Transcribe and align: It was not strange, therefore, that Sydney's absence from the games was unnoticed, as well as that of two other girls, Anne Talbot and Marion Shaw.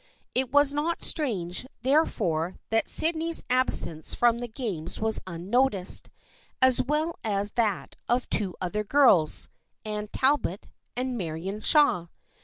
It 0.33 0.51
was 0.51 0.73
not 0.73 1.03
strange, 1.03 1.67
therefore, 1.83 2.55
that 2.71 2.89
Sydney's 2.89 3.43
absence 3.51 4.15
from 4.15 4.39
the 4.39 4.47
games 4.47 4.99
was 4.99 5.21
unnoticed, 5.27 6.09
as 6.59 6.81
well 6.81 7.13
as 7.23 7.51
that 7.51 7.95
of 8.09 8.27
two 8.27 8.55
other 8.59 8.83
girls, 8.83 9.49
Anne 9.85 10.07
Talbot 10.07 10.67
and 10.97 11.19
Marion 11.19 11.59
Shaw. 11.61 12.07